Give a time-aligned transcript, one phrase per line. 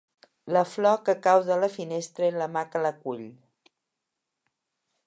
[0.55, 3.25] La flor que cau de la finestra i la mà que la cull